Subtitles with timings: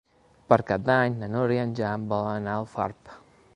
[0.53, 3.15] Per Cap d'Any na Nora i en Jan volen anar a Alfarb.